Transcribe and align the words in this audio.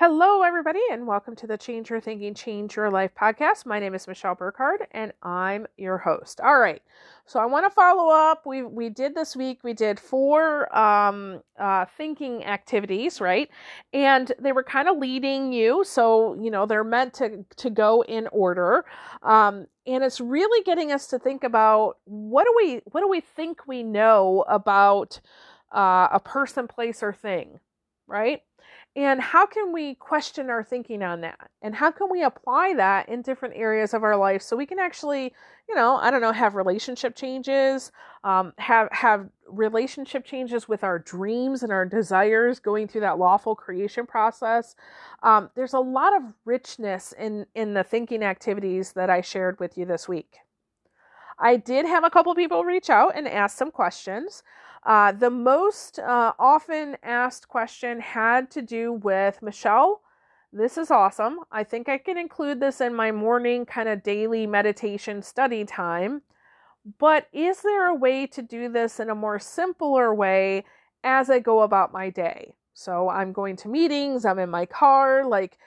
Hello, 0.00 0.44
everybody, 0.44 0.78
and 0.92 1.08
welcome 1.08 1.34
to 1.34 1.48
the 1.48 1.58
Change 1.58 1.90
Your 1.90 2.00
Thinking, 2.00 2.32
Change 2.32 2.76
Your 2.76 2.88
Life 2.88 3.10
podcast. 3.20 3.66
My 3.66 3.80
name 3.80 3.96
is 3.96 4.06
Michelle 4.06 4.36
Burkhardt, 4.36 4.86
and 4.92 5.12
I'm 5.24 5.66
your 5.76 5.98
host. 5.98 6.40
All 6.40 6.60
right, 6.60 6.80
so 7.26 7.40
I 7.40 7.46
want 7.46 7.66
to 7.66 7.70
follow 7.70 8.08
up. 8.08 8.46
We 8.46 8.62
we 8.62 8.90
did 8.90 9.16
this 9.16 9.34
week. 9.34 9.58
We 9.64 9.72
did 9.72 9.98
four 9.98 10.72
um, 10.72 11.42
uh, 11.58 11.86
thinking 11.96 12.44
activities, 12.44 13.20
right? 13.20 13.50
And 13.92 14.30
they 14.38 14.52
were 14.52 14.62
kind 14.62 14.88
of 14.88 14.98
leading 14.98 15.52
you, 15.52 15.82
so 15.82 16.40
you 16.40 16.52
know 16.52 16.64
they're 16.64 16.84
meant 16.84 17.14
to 17.14 17.44
to 17.56 17.68
go 17.68 18.04
in 18.04 18.28
order. 18.28 18.84
Um, 19.24 19.66
and 19.84 20.04
it's 20.04 20.20
really 20.20 20.62
getting 20.62 20.92
us 20.92 21.08
to 21.08 21.18
think 21.18 21.42
about 21.42 21.96
what 22.04 22.44
do 22.44 22.54
we 22.56 22.82
what 22.92 23.00
do 23.00 23.08
we 23.08 23.20
think 23.20 23.66
we 23.66 23.82
know 23.82 24.44
about 24.46 25.20
uh, 25.74 26.06
a 26.12 26.20
person, 26.20 26.68
place, 26.68 27.02
or 27.02 27.12
thing, 27.12 27.58
right? 28.06 28.42
And 28.98 29.20
how 29.20 29.46
can 29.46 29.72
we 29.72 29.94
question 29.94 30.50
our 30.50 30.64
thinking 30.64 31.04
on 31.04 31.20
that? 31.20 31.52
And 31.62 31.72
how 31.72 31.92
can 31.92 32.08
we 32.10 32.24
apply 32.24 32.74
that 32.74 33.08
in 33.08 33.22
different 33.22 33.54
areas 33.56 33.94
of 33.94 34.02
our 34.02 34.16
life 34.16 34.42
so 34.42 34.56
we 34.56 34.66
can 34.66 34.80
actually, 34.80 35.32
you 35.68 35.76
know, 35.76 35.94
I 35.98 36.10
don't 36.10 36.20
know, 36.20 36.32
have 36.32 36.56
relationship 36.56 37.14
changes, 37.14 37.92
um, 38.24 38.54
have 38.58 38.88
have 38.90 39.28
relationship 39.48 40.24
changes 40.24 40.66
with 40.66 40.82
our 40.82 40.98
dreams 40.98 41.62
and 41.62 41.70
our 41.70 41.84
desires, 41.84 42.58
going 42.58 42.88
through 42.88 43.02
that 43.02 43.20
lawful 43.20 43.54
creation 43.54 44.04
process. 44.04 44.74
Um, 45.22 45.50
there's 45.54 45.74
a 45.74 45.78
lot 45.78 46.16
of 46.16 46.34
richness 46.44 47.14
in 47.16 47.46
in 47.54 47.74
the 47.74 47.84
thinking 47.84 48.24
activities 48.24 48.94
that 48.94 49.10
I 49.10 49.20
shared 49.20 49.60
with 49.60 49.78
you 49.78 49.84
this 49.84 50.08
week. 50.08 50.38
I 51.38 51.56
did 51.56 51.86
have 51.86 52.02
a 52.02 52.10
couple 52.10 52.34
people 52.34 52.64
reach 52.64 52.90
out 52.90 53.12
and 53.14 53.28
ask 53.28 53.56
some 53.56 53.70
questions. 53.70 54.42
Uh, 54.84 55.12
the 55.12 55.30
most 55.30 55.98
uh, 55.98 56.32
often 56.38 56.96
asked 57.02 57.48
question 57.48 58.00
had 58.00 58.50
to 58.50 58.62
do 58.62 58.92
with 58.92 59.42
Michelle. 59.42 60.00
This 60.52 60.78
is 60.78 60.90
awesome. 60.90 61.40
I 61.52 61.64
think 61.64 61.88
I 61.88 61.98
can 61.98 62.16
include 62.16 62.60
this 62.60 62.80
in 62.80 62.94
my 62.94 63.12
morning 63.12 63.66
kind 63.66 63.88
of 63.88 64.02
daily 64.02 64.46
meditation 64.46 65.22
study 65.22 65.64
time. 65.64 66.22
But 66.98 67.28
is 67.32 67.60
there 67.60 67.86
a 67.86 67.94
way 67.94 68.26
to 68.28 68.40
do 68.40 68.70
this 68.70 68.98
in 68.98 69.10
a 69.10 69.14
more 69.14 69.38
simpler 69.38 70.14
way 70.14 70.64
as 71.04 71.28
I 71.28 71.38
go 71.38 71.60
about 71.60 71.92
my 71.92 72.08
day? 72.08 72.54
So 72.72 73.10
I'm 73.10 73.32
going 73.32 73.56
to 73.56 73.68
meetings, 73.68 74.24
I'm 74.24 74.38
in 74.38 74.48
my 74.48 74.64
car. 74.64 75.26
Like, 75.26 75.58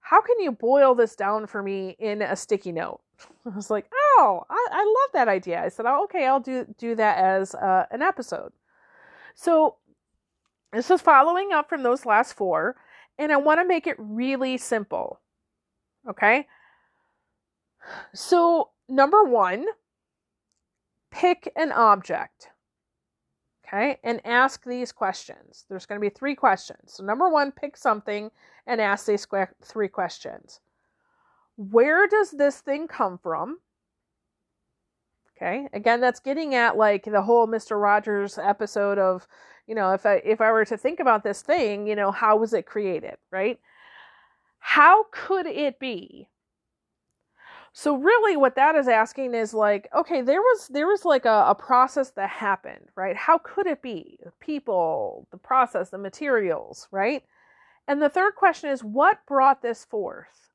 how 0.00 0.22
can 0.22 0.40
you 0.40 0.52
boil 0.52 0.94
this 0.94 1.16
down 1.16 1.46
for 1.46 1.62
me 1.62 1.96
in 1.98 2.22
a 2.22 2.36
sticky 2.36 2.72
note? 2.72 3.00
I 3.46 3.54
was 3.54 3.70
like, 3.70 3.86
oh, 3.92 4.44
I, 4.48 4.66
I 4.72 4.84
love 4.84 5.12
that 5.14 5.28
idea. 5.28 5.62
I 5.62 5.68
said, 5.68 5.86
oh, 5.86 6.04
okay, 6.04 6.26
I'll 6.26 6.40
do 6.40 6.66
do 6.78 6.94
that 6.96 7.18
as 7.18 7.54
uh, 7.54 7.86
an 7.90 8.02
episode. 8.02 8.52
So 9.34 9.76
this 10.72 10.90
is 10.90 11.00
following 11.00 11.52
up 11.52 11.68
from 11.68 11.82
those 11.82 12.06
last 12.06 12.34
four, 12.34 12.76
and 13.18 13.32
I 13.32 13.36
want 13.36 13.60
to 13.60 13.66
make 13.66 13.86
it 13.86 13.96
really 13.98 14.56
simple. 14.56 15.20
Okay? 16.08 16.46
So, 18.14 18.70
number 18.88 19.24
one, 19.24 19.66
pick 21.10 21.50
an 21.56 21.72
object. 21.72 22.50
Okay? 23.66 23.98
And 24.04 24.24
ask 24.24 24.64
these 24.64 24.92
questions. 24.92 25.64
There's 25.68 25.86
going 25.86 26.00
to 26.00 26.04
be 26.04 26.14
three 26.14 26.34
questions. 26.34 26.94
So, 26.94 27.04
number 27.04 27.28
one, 27.28 27.52
pick 27.52 27.76
something 27.76 28.30
and 28.66 28.80
ask 28.80 29.06
these 29.06 29.26
three 29.62 29.88
questions. 29.88 30.60
Where 31.60 32.06
does 32.06 32.30
this 32.30 32.60
thing 32.60 32.88
come 32.88 33.18
from? 33.18 33.58
Okay. 35.36 35.68
Again, 35.74 36.00
that's 36.00 36.18
getting 36.20 36.54
at 36.54 36.78
like 36.78 37.04
the 37.04 37.20
whole 37.20 37.46
Mr. 37.46 37.80
Rogers 37.80 38.38
episode 38.38 38.98
of, 38.98 39.28
you 39.66 39.74
know, 39.74 39.92
if 39.92 40.06
I 40.06 40.22
if 40.24 40.40
I 40.40 40.52
were 40.52 40.64
to 40.64 40.78
think 40.78 41.00
about 41.00 41.22
this 41.22 41.42
thing, 41.42 41.86
you 41.86 41.94
know, 41.94 42.12
how 42.12 42.36
was 42.36 42.54
it 42.54 42.64
created, 42.64 43.16
right? 43.30 43.60
How 44.60 45.04
could 45.10 45.46
it 45.46 45.78
be? 45.78 46.28
So 47.74 47.94
really 47.96 48.38
what 48.38 48.56
that 48.56 48.74
is 48.74 48.88
asking 48.88 49.34
is 49.34 49.52
like, 49.52 49.88
okay, 49.94 50.22
there 50.22 50.40
was 50.40 50.68
there 50.68 50.86
was 50.86 51.04
like 51.04 51.26
a, 51.26 51.44
a 51.48 51.54
process 51.54 52.10
that 52.12 52.30
happened, 52.30 52.88
right? 52.96 53.16
How 53.16 53.36
could 53.36 53.66
it 53.66 53.82
be? 53.82 54.18
People, 54.40 55.26
the 55.30 55.36
process, 55.36 55.90
the 55.90 55.98
materials, 55.98 56.88
right? 56.90 57.22
And 57.86 58.00
the 58.00 58.08
third 58.08 58.34
question 58.34 58.70
is 58.70 58.82
what 58.82 59.26
brought 59.26 59.60
this 59.60 59.84
forth? 59.84 60.49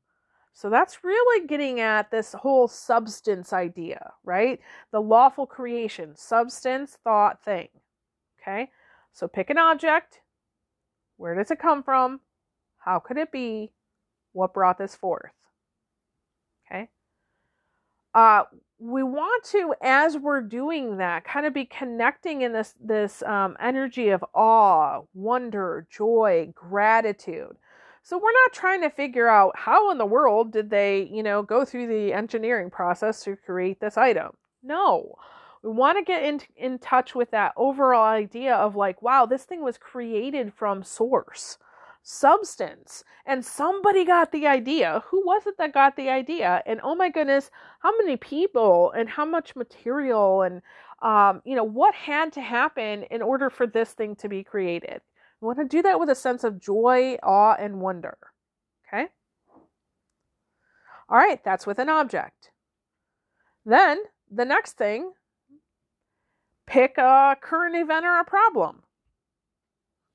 So 0.56 0.70
that's 0.70 1.04
really 1.04 1.46
getting 1.48 1.82
at 1.82 2.12
this 2.12 2.32
whole 2.32 2.70
substance 2.70 3.52
idea, 3.52 4.14
right? 4.24 4.62
The 4.94 5.02
lawful 5.02 5.46
creation, 5.46 6.16
substance, 6.16 6.98
thought, 7.04 7.44
thing. 7.44 7.68
Okay? 8.42 8.72
So 9.12 9.28
pick 9.28 9.50
an 9.50 9.58
object. 9.58 10.22
Where 11.18 11.36
does 11.36 11.52
it 11.52 11.60
come 11.60 11.84
from? 11.84 12.22
How 12.78 13.00
could 13.00 13.18
it 13.18 13.34
be? 13.34 13.74
What 14.32 14.54
brought 14.54 14.78
this 14.78 14.96
forth? 14.96 15.34
Okay? 16.66 16.88
Uh, 18.14 18.44
we 18.80 19.04
want 19.04 19.44
to, 19.46 19.76
as 19.82 20.18
we're 20.18 20.42
doing 20.42 20.98
that, 20.98 21.26
kind 21.26 21.46
of 21.46 21.54
be 21.54 21.66
connecting 21.66 22.44
in 22.44 22.54
this 22.54 22.74
this 22.80 23.22
um, 23.24 23.58
energy 23.60 24.08
of 24.10 24.24
awe, 24.34 25.02
wonder, 25.14 25.86
joy, 25.92 26.54
gratitude. 26.56 27.58
So 28.06 28.20
we're 28.20 28.32
not 28.44 28.54
trying 28.54 28.82
to 28.82 28.92
figure 28.92 29.28
out 29.28 29.58
how 29.58 29.90
in 29.90 29.98
the 29.98 30.06
world 30.06 30.52
did 30.52 30.70
they, 30.70 31.10
you 31.12 31.24
know, 31.24 31.42
go 31.42 31.66
through 31.66 31.88
the 31.88 32.14
engineering 32.14 32.70
process 32.70 33.24
to 33.24 33.36
create 33.36 33.80
this 33.80 33.98
item. 33.98 34.38
No. 34.62 35.16
We 35.64 35.72
want 35.72 35.98
to 35.98 36.04
get 36.04 36.22
in 36.22 36.40
in 36.56 36.78
touch 36.78 37.16
with 37.16 37.32
that 37.32 37.54
overall 37.58 38.04
idea 38.04 38.54
of 38.54 38.76
like, 38.76 39.02
wow, 39.02 39.26
this 39.26 39.46
thing 39.46 39.64
was 39.64 39.80
created 39.80 40.54
from 40.54 40.84
source, 40.84 41.58
substance, 42.04 43.04
and 43.26 43.44
somebody 43.44 44.06
got 44.06 44.32
the 44.32 44.46
idea. 44.46 45.02
Who 45.08 45.26
was 45.26 45.48
it 45.48 45.58
that 45.58 45.74
got 45.74 45.96
the 45.96 46.10
idea? 46.12 46.62
And 46.68 46.80
oh 46.84 46.94
my 46.94 47.10
goodness, 47.10 47.50
how 47.80 47.98
many 47.98 48.18
people 48.18 48.92
and 48.92 49.10
how 49.10 49.26
much 49.26 49.56
material 49.56 50.44
and 50.44 50.62
um, 51.02 51.42
you 51.44 51.56
know, 51.56 51.64
what 51.64 51.96
had 51.96 52.34
to 52.34 52.42
happen 52.42 53.02
in 53.10 53.24
order 53.24 53.50
for 53.50 53.66
this 53.66 53.94
thing 53.94 54.16
to 54.18 54.30
be 54.30 54.44
created? 54.44 55.02
We 55.46 55.50
want 55.50 55.60
to 55.60 55.78
do 55.78 55.84
that 55.84 56.00
with 56.00 56.10
a 56.10 56.16
sense 56.16 56.44
of 56.44 56.60
joy, 56.60 57.20
awe, 57.22 57.54
and 57.60 57.80
wonder. 57.80 58.18
Okay? 58.88 59.10
All 61.08 61.20
right, 61.20 61.40
that's 61.44 61.68
with 61.68 61.78
an 61.78 61.88
object. 61.88 62.50
Then 63.64 64.00
the 64.32 64.44
next 64.44 64.72
thing, 64.72 65.12
pick 66.66 66.98
a 66.98 67.38
current 67.40 67.76
event 67.76 68.08
or 68.08 68.20
a 68.20 68.26
problem. 68.26 68.82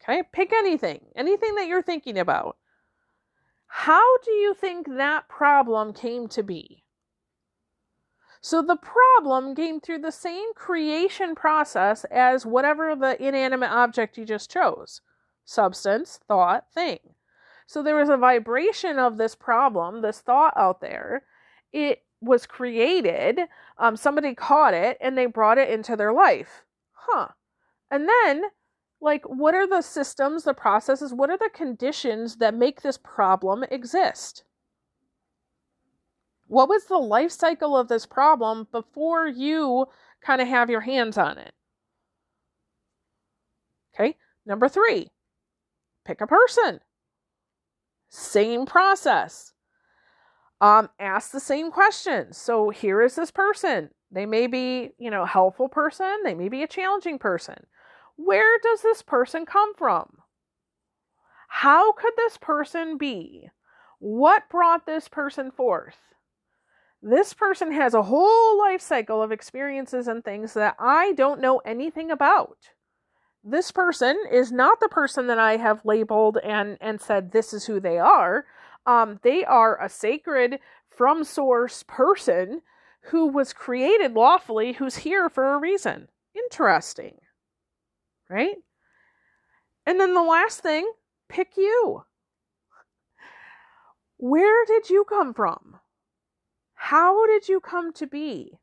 Okay, 0.02 0.24
pick 0.32 0.52
anything, 0.52 1.06
anything 1.14 1.54
that 1.54 1.68
you're 1.68 1.80
thinking 1.80 2.18
about. 2.18 2.56
How 3.68 4.18
do 4.24 4.32
you 4.32 4.52
think 4.52 4.88
that 4.88 5.28
problem 5.28 5.92
came 5.92 6.26
to 6.26 6.42
be? 6.42 6.82
So 8.40 8.62
the 8.62 8.74
problem 8.74 9.54
came 9.54 9.78
through 9.78 9.98
the 9.98 10.10
same 10.10 10.54
creation 10.54 11.36
process 11.36 12.04
as 12.10 12.44
whatever 12.44 12.96
the 12.96 13.22
inanimate 13.24 13.70
object 13.70 14.18
you 14.18 14.24
just 14.24 14.50
chose 14.50 15.02
substance, 15.50 16.20
thought, 16.28 16.64
thing. 16.72 17.00
So 17.66 17.82
there 17.82 17.96
was 17.96 18.08
a 18.08 18.16
vibration 18.16 18.98
of 18.98 19.18
this 19.18 19.34
problem, 19.34 20.00
this 20.00 20.20
thought 20.20 20.54
out 20.56 20.80
there. 20.80 21.24
It 21.72 22.02
was 22.20 22.46
created, 22.46 23.40
um, 23.78 23.96
somebody 23.96 24.34
caught 24.34 24.74
it, 24.74 24.96
and 25.00 25.16
they 25.16 25.26
brought 25.26 25.58
it 25.58 25.70
into 25.70 25.96
their 25.96 26.12
life. 26.12 26.64
Huh. 26.92 27.28
And 27.90 28.08
then, 28.08 28.44
like, 29.00 29.24
what 29.24 29.54
are 29.54 29.66
the 29.66 29.82
systems, 29.82 30.44
the 30.44 30.54
processes, 30.54 31.12
what 31.12 31.30
are 31.30 31.38
the 31.38 31.50
conditions 31.52 32.36
that 32.36 32.54
make 32.54 32.82
this 32.82 32.98
problem 32.98 33.64
exist? 33.70 34.44
What 36.46 36.68
was 36.68 36.84
the 36.84 36.98
life 36.98 37.30
cycle 37.30 37.76
of 37.76 37.88
this 37.88 38.06
problem 38.06 38.68
before 38.70 39.26
you 39.26 39.86
kind 40.20 40.40
of 40.40 40.48
have 40.48 40.70
your 40.70 40.80
hands 40.80 41.16
on 41.16 41.38
it? 41.38 41.54
Okay. 43.94 44.16
Number 44.46 44.68
three, 44.68 45.08
pick 46.10 46.20
a 46.20 46.26
person. 46.26 46.80
Same 48.08 48.66
process. 48.66 49.52
Um, 50.60 50.90
ask 50.98 51.30
the 51.30 51.38
same 51.38 51.70
questions. 51.70 52.36
So 52.36 52.70
here 52.70 53.00
is 53.00 53.14
this 53.14 53.30
person. 53.30 53.90
They 54.10 54.26
may 54.26 54.48
be, 54.48 54.90
you 54.98 55.10
know, 55.10 55.24
helpful 55.24 55.68
person. 55.68 56.18
They 56.24 56.34
may 56.34 56.48
be 56.48 56.64
a 56.64 56.68
challenging 56.68 57.20
person. 57.20 57.66
Where 58.16 58.58
does 58.58 58.82
this 58.82 59.02
person 59.02 59.46
come 59.46 59.72
from? 59.76 60.18
How 61.48 61.92
could 61.92 62.12
this 62.16 62.36
person 62.36 62.98
be? 62.98 63.48
What 64.00 64.50
brought 64.50 64.86
this 64.86 65.06
person 65.06 65.52
forth? 65.52 65.98
This 67.00 67.32
person 67.32 67.72
has 67.72 67.94
a 67.94 68.02
whole 68.02 68.58
life 68.58 68.82
cycle 68.82 69.22
of 69.22 69.30
experiences 69.30 70.08
and 70.08 70.24
things 70.24 70.54
that 70.54 70.74
I 70.80 71.12
don't 71.12 71.40
know 71.40 71.58
anything 71.58 72.10
about 72.10 72.58
this 73.42 73.70
person 73.72 74.16
is 74.30 74.52
not 74.52 74.80
the 74.80 74.88
person 74.88 75.26
that 75.28 75.38
I 75.38 75.56
have 75.56 75.84
labeled 75.84 76.38
and 76.44 76.76
and 76.80 77.00
said 77.00 77.32
this 77.32 77.52
is 77.52 77.66
who 77.66 77.80
they 77.80 77.98
are. 77.98 78.44
Um, 78.86 79.20
they 79.22 79.44
are 79.44 79.82
a 79.82 79.88
sacred 79.88 80.58
from 80.88 81.24
source 81.24 81.82
person 81.86 82.62
who 83.04 83.26
was 83.26 83.52
created 83.52 84.12
lawfully, 84.12 84.72
who's 84.72 84.96
here 84.96 85.28
for 85.28 85.54
a 85.54 85.58
reason. 85.58 86.08
Interesting, 86.34 87.16
right? 88.28 88.56
And 89.86 89.98
then 89.98 90.14
the 90.14 90.22
last 90.22 90.60
thing, 90.60 90.90
pick 91.28 91.56
you. 91.56 92.04
Where 94.18 94.66
did 94.66 94.90
you 94.90 95.04
come 95.08 95.32
from? 95.32 95.76
How 96.74 97.26
did 97.26 97.48
you 97.48 97.60
come 97.60 97.92
to 97.94 98.06
be? 98.06 98.58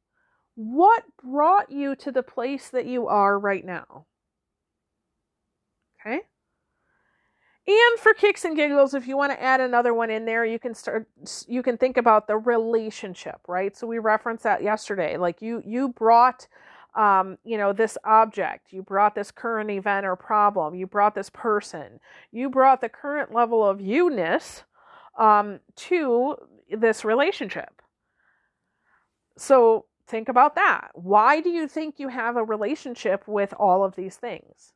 What 0.55 1.03
brought 1.23 1.71
you 1.71 1.95
to 1.95 2.11
the 2.11 2.23
place 2.23 2.69
that 2.69 2.85
you 2.85 3.07
are 3.07 3.39
right 3.39 3.65
now? 3.65 4.05
Okay? 5.99 6.21
And 7.67 7.99
for 7.99 8.13
kicks 8.13 8.45
and 8.45 8.55
giggles, 8.55 8.93
if 8.93 9.07
you 9.07 9.17
want 9.17 9.33
to 9.33 9.43
add 9.43 9.59
another 9.59 9.93
one 9.93 10.09
in 10.09 10.23
there, 10.23 10.45
you 10.45 10.57
can 10.57 10.73
start 10.73 11.05
you 11.47 11.61
can 11.61 11.77
think 11.77 11.97
about 11.97 12.27
the 12.27 12.37
relationship, 12.37 13.41
right? 13.47 13.75
So 13.75 13.85
we 13.85 13.99
referenced 13.99 14.43
that 14.45 14.63
yesterday. 14.63 15.17
Like 15.17 15.41
you 15.41 15.61
you 15.65 15.89
brought 15.89 16.47
um, 16.97 17.37
you 17.43 17.57
know, 17.57 17.73
this 17.73 17.95
object, 18.03 18.73
you 18.73 18.81
brought 18.81 19.13
this 19.13 19.29
current 19.29 19.69
event 19.69 20.05
or 20.05 20.15
problem, 20.15 20.73
you 20.73 20.87
brought 20.87 21.13
this 21.13 21.29
person, 21.29 21.99
you 22.31 22.49
brought 22.49 22.81
the 22.81 22.89
current 22.89 23.31
level 23.31 23.63
of 23.63 23.79
you 23.79 24.09
ness 24.09 24.63
um, 25.17 25.59
to 25.75 26.35
this 26.71 27.05
relationship. 27.05 27.81
So 29.37 29.85
think 30.07 30.27
about 30.27 30.55
that. 30.55 30.89
Why 30.95 31.39
do 31.39 31.49
you 31.49 31.67
think 31.67 31.99
you 31.99 32.07
have 32.07 32.35
a 32.35 32.43
relationship 32.43 33.27
with 33.27 33.53
all 33.53 33.83
of 33.83 33.95
these 33.95 34.15
things? 34.15 34.73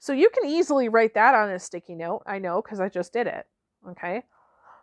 So 0.00 0.14
you 0.14 0.30
can 0.30 0.48
easily 0.50 0.88
write 0.88 1.14
that 1.14 1.34
on 1.34 1.50
a 1.50 1.58
sticky 1.58 1.94
note. 1.94 2.22
I 2.26 2.38
know 2.38 2.62
because 2.62 2.80
I 2.80 2.88
just 2.88 3.12
did 3.12 3.26
it. 3.26 3.46
Okay. 3.88 4.24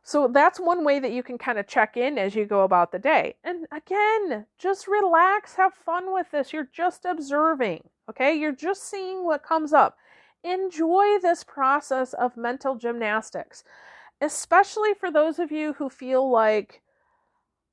So 0.04 0.30
that's 0.30 0.60
one 0.60 0.86
way 0.86 1.00
that 1.00 1.12
you 1.12 1.22
can 1.22 1.38
kind 1.38 1.60
of 1.60 1.68
check 1.68 1.98
in 1.98 2.18
as 2.18 2.34
you 2.34 2.46
go 2.46 2.62
about 2.62 2.94
the 2.94 3.00
day. 3.00 3.36
And 3.44 3.66
again, 3.74 4.46
just 4.58 4.88
relax, 4.88 5.56
have 5.56 5.74
fun 5.74 6.14
with 6.14 6.32
this. 6.32 6.54
You're 6.54 6.70
just 6.72 7.04
observing, 7.04 7.90
okay? 8.10 8.34
You're 8.34 8.54
just 8.54 8.90
seeing 8.90 9.26
what 9.26 9.44
comes 9.44 9.74
up. 9.74 9.98
Enjoy 10.46 11.18
this 11.22 11.44
process 11.44 12.14
of 12.14 12.38
mental 12.38 12.76
gymnastics, 12.76 13.66
especially 14.22 14.94
for 14.94 15.12
those 15.12 15.40
of 15.40 15.52
you 15.52 15.74
who 15.74 15.90
feel 15.90 16.32
like 16.32 16.82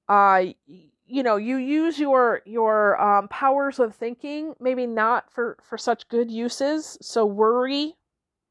uh 0.08 0.44
you 1.06 1.22
know 1.22 1.36
you 1.36 1.56
use 1.56 1.98
your 1.98 2.40
your 2.44 3.00
um, 3.00 3.28
powers 3.28 3.78
of 3.78 3.94
thinking 3.94 4.54
maybe 4.60 4.86
not 4.86 5.30
for 5.30 5.56
for 5.62 5.76
such 5.76 6.08
good 6.08 6.30
uses 6.30 6.96
so 7.00 7.26
worry 7.26 7.94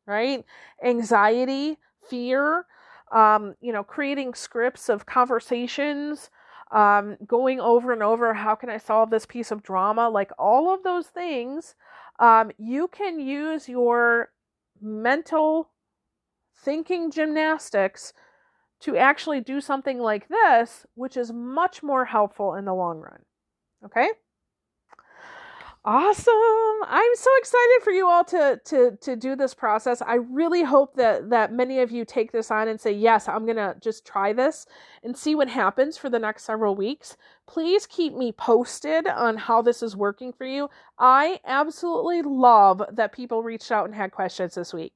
right 0.05 0.45
anxiety 0.83 1.77
fear 2.09 2.65
um, 3.13 3.53
you 3.61 3.71
know, 3.71 3.83
creating 3.83 4.33
scripts 4.33 4.89
of 4.89 5.05
conversations, 5.05 6.31
um, 6.71 7.15
going 7.25 7.61
over 7.61 7.93
and 7.93 8.01
over, 8.01 8.33
how 8.33 8.55
can 8.55 8.69
I 8.69 8.77
solve 8.77 9.11
this 9.11 9.27
piece 9.27 9.51
of 9.51 9.61
drama? 9.61 10.09
Like 10.09 10.31
all 10.39 10.73
of 10.73 10.83
those 10.83 11.07
things, 11.07 11.75
um, 12.19 12.51
you 12.57 12.87
can 12.87 13.19
use 13.19 13.69
your 13.69 14.31
mental 14.81 15.69
thinking 16.55 17.11
gymnastics 17.11 18.13
to 18.83 18.97
actually 18.97 19.39
do 19.39 19.61
something 19.61 19.99
like 19.99 20.27
this, 20.27 20.85
which 20.95 21.15
is 21.17 21.31
much 21.31 21.81
more 21.83 22.05
helpful 22.05 22.55
in 22.55 22.65
the 22.65 22.73
long 22.73 22.99
run. 22.99 23.21
Okay? 23.85 24.09
Awesome. 25.85 26.33
I'm 26.85 27.15
so 27.15 27.29
excited 27.39 27.83
for 27.83 27.91
you 27.91 28.07
all 28.07 28.23
to 28.25 28.61
to 28.63 28.97
to 29.01 29.15
do 29.17 29.35
this 29.35 29.53
process. 29.53 30.01
I 30.01 30.13
really 30.13 30.63
hope 30.63 30.95
that 30.95 31.29
that 31.29 31.51
many 31.51 31.81
of 31.81 31.91
you 31.91 32.05
take 32.05 32.31
this 32.31 32.49
on 32.49 32.69
and 32.69 32.79
say, 32.79 32.93
"Yes, 32.93 33.27
I'm 33.27 33.43
going 33.43 33.57
to 33.57 33.75
just 33.81 34.05
try 34.05 34.31
this 34.31 34.65
and 35.03 35.17
see 35.17 35.35
what 35.35 35.49
happens 35.49 35.97
for 35.97 36.09
the 36.09 36.19
next 36.19 36.45
several 36.45 36.73
weeks." 36.73 37.17
Please 37.47 37.85
keep 37.85 38.13
me 38.15 38.31
posted 38.31 39.07
on 39.07 39.35
how 39.35 39.61
this 39.61 39.83
is 39.83 39.93
working 39.93 40.31
for 40.31 40.45
you. 40.45 40.69
I 40.97 41.41
absolutely 41.43 42.21
love 42.21 42.81
that 42.89 43.11
people 43.11 43.43
reached 43.43 43.69
out 43.69 43.85
and 43.85 43.95
had 43.95 44.13
questions 44.13 44.55
this 44.55 44.73
week. 44.73 44.93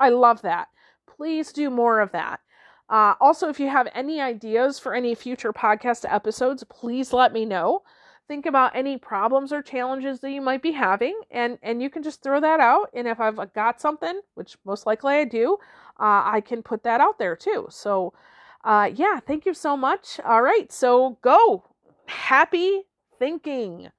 I 0.00 0.08
love 0.08 0.42
that. 0.42 0.66
Please 1.06 1.52
do 1.52 1.70
more 1.70 2.00
of 2.00 2.10
that. 2.10 2.40
Uh, 2.88 3.14
also, 3.20 3.48
if 3.48 3.58
you 3.58 3.68
have 3.68 3.88
any 3.94 4.20
ideas 4.20 4.78
for 4.78 4.94
any 4.94 5.14
future 5.14 5.52
podcast 5.52 6.04
episodes, 6.08 6.64
please 6.64 7.12
let 7.12 7.32
me 7.32 7.44
know. 7.44 7.82
Think 8.26 8.46
about 8.46 8.74
any 8.74 8.96
problems 8.96 9.52
or 9.52 9.62
challenges 9.62 10.20
that 10.20 10.30
you 10.30 10.40
might 10.40 10.62
be 10.62 10.72
having 10.72 11.18
and 11.30 11.58
and 11.62 11.82
you 11.82 11.90
can 11.90 12.02
just 12.02 12.22
throw 12.22 12.40
that 12.40 12.58
out. 12.58 12.88
And 12.94 13.06
if 13.06 13.20
i've 13.20 13.52
got 13.52 13.82
something 13.82 14.18
which 14.34 14.56
most 14.64 14.86
likely 14.86 15.14
i 15.16 15.24
do 15.24 15.58
uh, 16.00 16.22
i 16.24 16.40
can 16.40 16.62
put 16.62 16.84
that 16.84 17.02
out 17.02 17.18
there 17.18 17.36
too. 17.36 17.66
So 17.68 18.14
uh, 18.64 18.90
yeah 18.94 19.20
thank 19.20 19.44
you 19.44 19.52
so 19.52 19.76
much. 19.76 20.20
All 20.24 20.42
right 20.42 20.72
so 20.72 21.18
go. 21.20 21.64
Happy 22.06 22.84
thinking. 23.18 23.90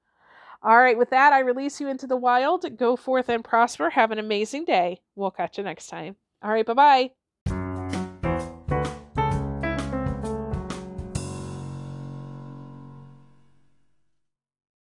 All 0.62 0.78
right 0.78 0.98
with 0.98 1.10
that 1.10 1.32
i 1.32 1.38
release 1.38 1.80
you 1.80 1.88
into 1.88 2.08
the 2.08 2.16
wild. 2.16 2.76
Go 2.76 2.96
forth 2.96 3.28
and 3.28 3.44
prosper. 3.44 3.90
Have 3.90 4.10
an 4.10 4.18
amazing 4.18 4.64
day. 4.64 5.00
We'll 5.14 5.30
catch 5.30 5.56
you 5.56 5.62
next 5.62 5.86
time. 5.86 6.16
All 6.42 6.50
right 6.50 6.66
bye 6.66 6.74
bye 6.74 7.25